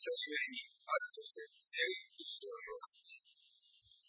[0.00, 3.04] 人ゆえにあるとして生意気のような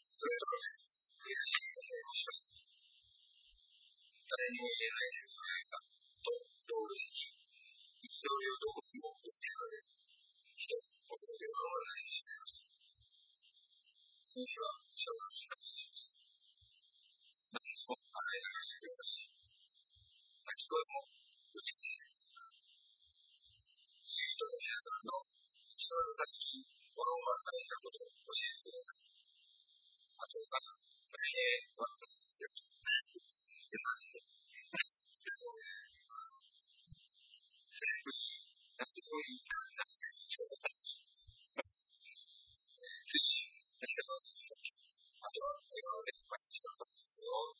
[0.08, 0.72] それぞれ
[1.20, 2.56] 悔しい思いをしました
[4.32, 5.84] 誰も言えない不安さ
[6.24, 6.32] と
[6.64, 7.36] 同時に
[8.08, 9.92] 憤りをどこにも落とせられず
[10.56, 12.72] 一つ思い出が合わないました
[14.32, 16.16] 次は小学生です。
[17.52, 19.28] 何もあれなしよし。
[19.28, 21.04] 先ほども
[21.52, 22.16] 打ち切り。
[24.08, 25.31] シートの皆さんの
[25.92, 26.64] さっき、
[26.96, 29.12] この漫画のことを教えてください。
[29.12, 34.24] あとさ、来年、私たちは、出ますね。
[35.36, 35.92] そういう、
[37.76, 40.80] 全部に、なんかそういう、なんかそういう、
[43.04, 44.64] 出身、何かそういう、
[45.20, 46.88] あとは、今まで、毎日の活
[47.20, 47.60] 動を、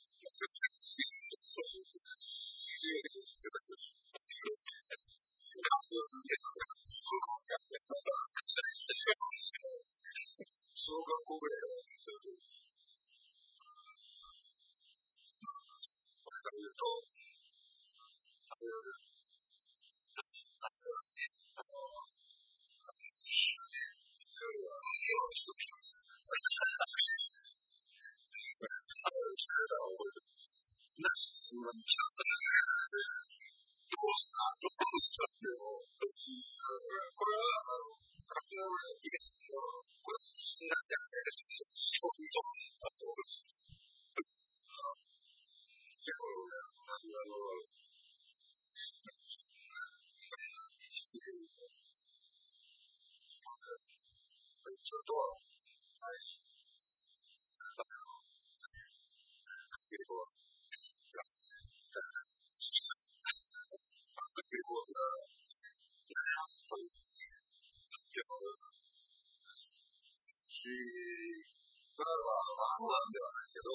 [72.57, 73.71] まあ、不安ではないけど、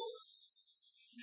[1.17, 1.23] 見、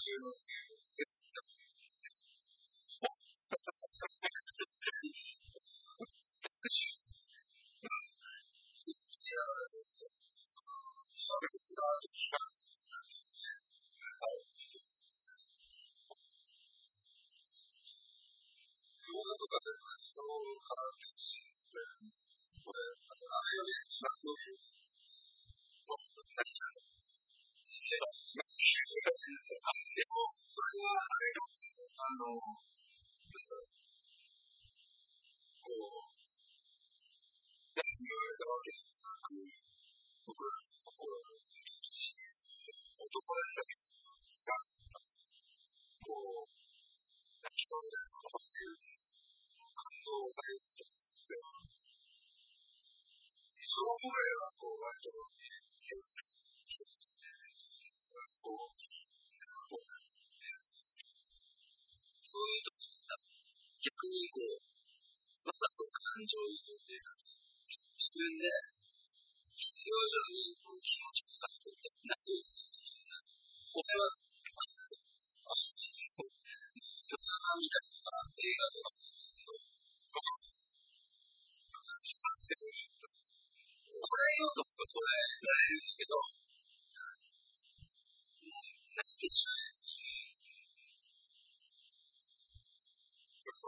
[0.00, 0.69] materials
[62.60, 63.00] いところし。
[63.80, 64.60] 逆にこう、
[65.48, 68.44] まさか感情移入というか、自分で
[69.56, 79.56] 必要上にこう気持ちを使っていて、なくするというか、これは、あ、そう、ドラマみたいな映画とかもそうでけど、
[82.04, 86.20] 視覚性に、これよとかこれられるんだけど、
[88.40, 89.59] なんか一瞬
[93.60, 93.62] い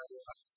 [0.00, 0.47] 私は、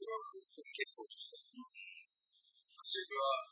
[0.00, 1.20] それは結構で、
[3.12, 3.44] は、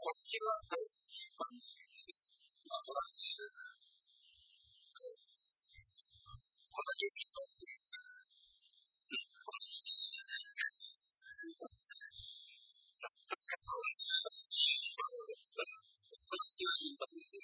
[0.00, 0.48] こっちは、
[17.28, 17.36] 皆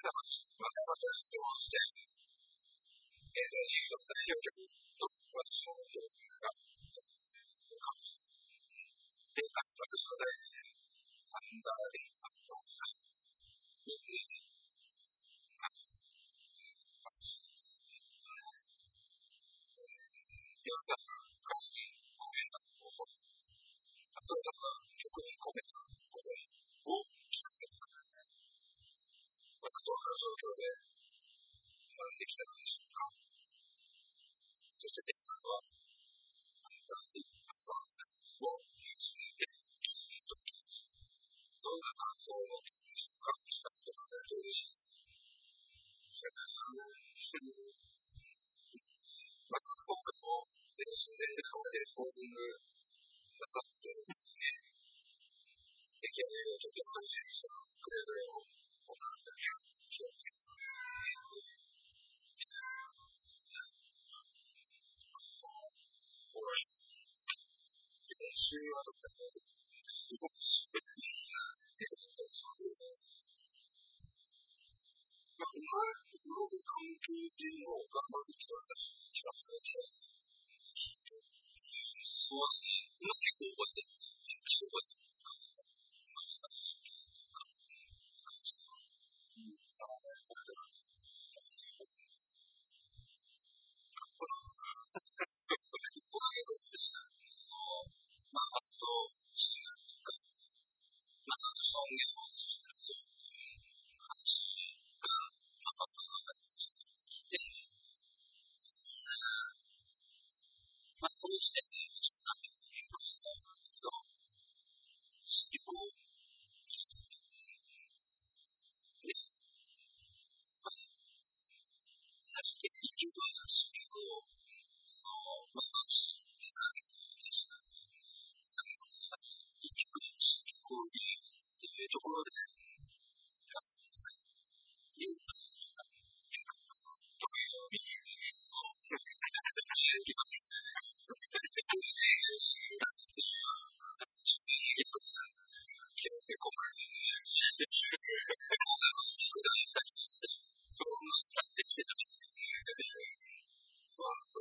[0.00, 0.33] 様に
[0.64, 2.08] analysis to all states.
[3.34, 6.64] It is used as a filter to what is going to be discussed.
[9.34, 10.18] The analysis of
[11.34, 12.74] and the approach
[13.84, 14.43] is to
[32.34, 33.14] したるんでしょうか。
[34.74, 35.62] そして、デさんは、
[36.82, 40.82] 新しいのドバンスを見つめて、ときに、
[41.62, 44.98] どんな感想を紹介したりとかすると嬉しいです。
[46.10, 47.70] それから、一人に、
[49.46, 54.58] まず僕も、全身全霊で考えてるポージングなさってるんですね。
[56.02, 57.78] 出来上がりをちょっと反省してます。
[57.78, 58.42] くれぐれも、
[58.90, 60.43] お体には気をつけて。
[66.44, 66.50] そ
[82.34, 82.90] うですね。
[83.00, 83.83] うまくこう、こうやって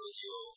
[0.00, 0.56] Julio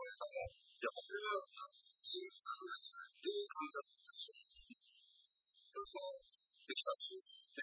[0.00, 1.44] これとも、いや、これは、
[2.00, 4.80] 新宿区が作って、観察対象に、
[5.76, 6.24] その、
[6.64, 7.60] できたし、で、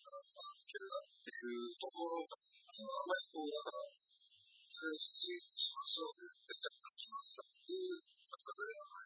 [0.00, 9.04] あの、いけるなっていうところが、あの、あまりこう、だから、通信しましょうって言って、じゃあ、書きましたっていう、なんか、ぐらうの、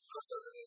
[0.00, 0.64] かったらね、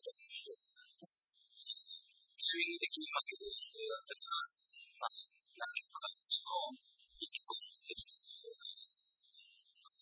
[2.38, 4.46] 急にできますけど、必要だったから、
[4.94, 5.26] まあ、
[5.58, 6.38] なんとか、そ
[6.78, 6.93] の、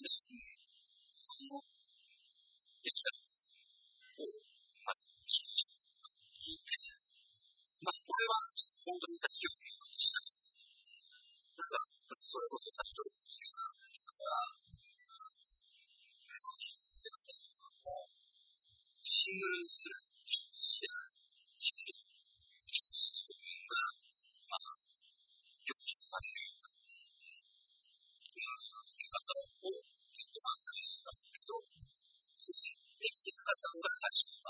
[0.03, 0.43] ですね、
[1.47, 2.51] の、た、
[2.91, 3.23] た。
[19.05, 19.95] シングルにする、
[20.27, 21.12] してない。
[30.92, 34.41] 是一个登的还是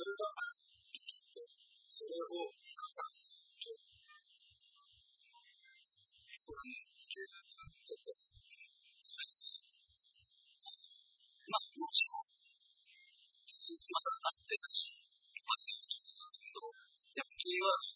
[0.00, 0.32] それが
[1.92, 3.68] それを生かさないと
[7.84, 8.16] ちっと
[11.52, 12.32] まあもちろん
[13.92, 14.88] まだなってない
[15.44, 17.89] まだなけどやっぱキーワード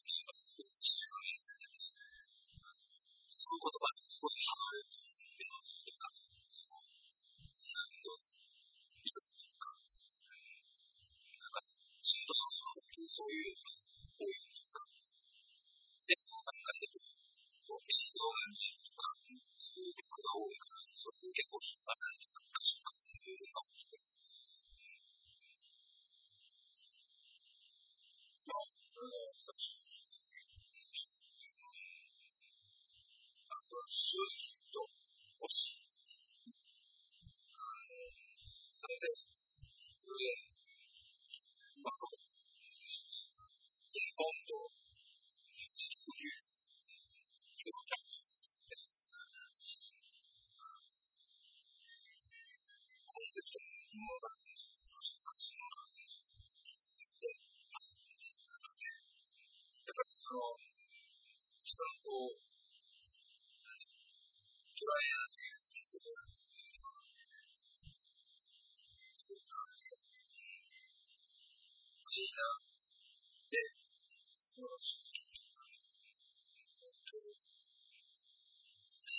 [13.15, 14.83] そういう、そういう人が、
[16.09, 17.01] で、考えてる。
[17.63, 18.83] そう、映像が見る、
[19.55, 23.75] そういう曲が多いから、それに結構引っ張られてたりとか、そういうの。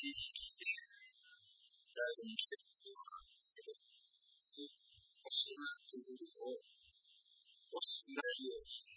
[0.08, 0.86] に来てる。
[1.96, 3.35] ライブに来てる人は、
[5.36, 8.88] しているということをしないように、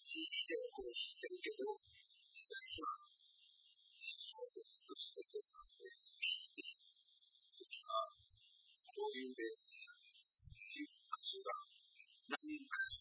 [0.00, 1.76] CD ではこう弾いてるけど、
[2.32, 3.04] 実際には
[4.88, 6.80] としてベース弾いてる
[7.52, 8.16] 時は、
[8.96, 11.52] こういうベースになるんですっていう所が
[12.30, 12.99] 何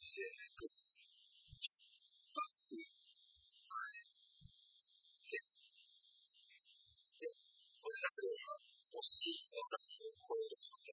[0.00, 0.43] shit.
[8.04, 8.60] 活動が
[8.92, 10.83] 欲しい、私の声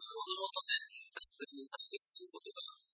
[0.00, 0.76] 子供とね、
[1.16, 2.89] 一緒に作業することが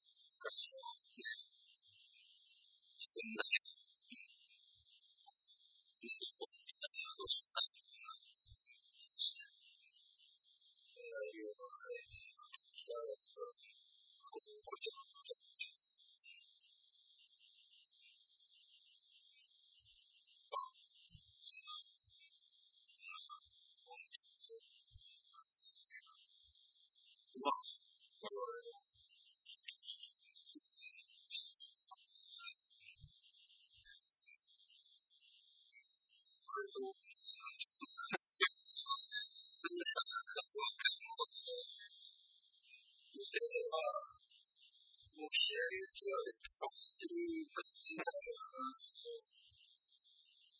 [45.26, 47.10] を切り上げては連泊する
[47.50, 49.10] 形になるのかなと。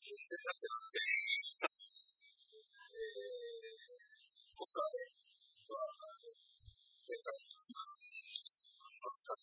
[0.03, 1.07] 現在だってますね。
[4.57, 4.83] 今回
[5.71, 5.87] は、
[7.07, 9.39] 前回の話をした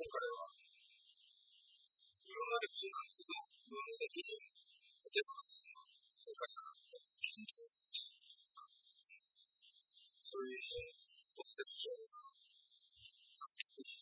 [0.00, 0.48] 今回は、
[2.24, 6.72] いろんな歴史なんですけど、いろんな歴史、例えば、の、世界から
[10.24, 10.64] そういう、
[11.36, 12.32] コンセプが、
[13.28, 13.92] 作曲に、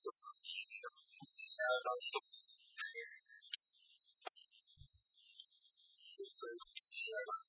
[0.00, 2.32] とか、シェとか、
[6.24, 7.48] そういうシェ、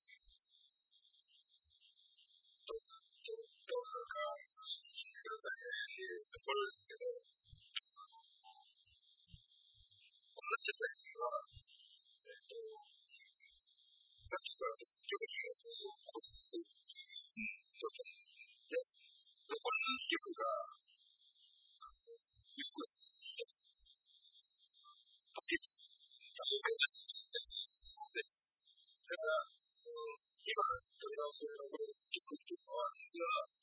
[30.41, 30.57] 今、
[30.99, 33.60] 取り直しのところに行くっていうのは、実は、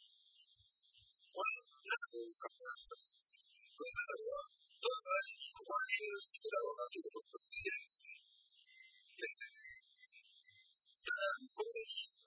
[1.39, 3.15] 俺の中で考えます。
[3.15, 4.43] この中では、
[4.83, 5.39] どのらい
[6.51, 8.03] だろうなということをってです。
[11.55, 12.19] これでいい、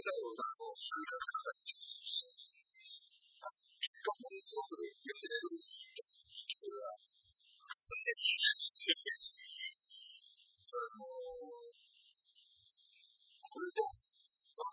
[0.00, 1.60] だろうなという考え
[3.84, 5.92] 結果もすごくる人、
[7.92, 8.32] んでる。
[10.72, 11.04] あの
[13.44, 13.80] これで、
[14.56, 14.72] まあ、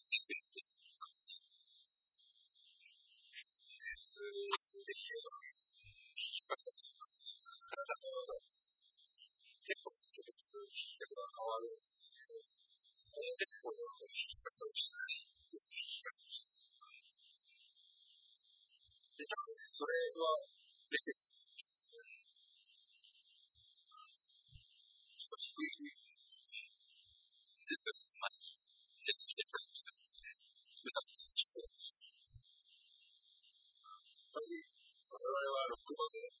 [6.51, 6.59] そ
[19.87, 20.35] れは
[20.91, 21.31] 出てくる。
[25.39, 25.95] 低い、
[27.63, 28.59] ずっと前に
[28.99, 30.35] 出てきてる感じなんですね。
[30.83, 32.11] 無駄に必要です。
[32.11, 34.67] やっぱり、
[35.07, 36.40] 我々は6番で、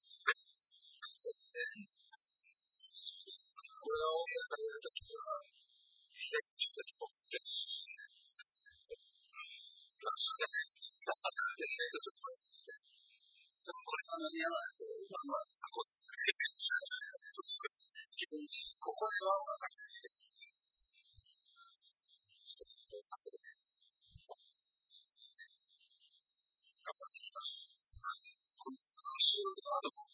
[4.51, 5.47] されるときは、
[6.11, 7.39] 左にちょっと僕って、
[9.95, 10.75] まあ、そうじゃない、
[11.07, 12.75] まあ、でね、ちょっとこうやって、
[13.63, 15.95] でもこれが間に合わないと、まあまあ、こう、
[18.11, 20.11] 自分に、ここでは分かんない。
[29.31, 30.10] そう